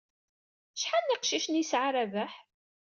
[0.75, 2.33] Acḥal n yeqcicen ay yesɛa Rabaḥ?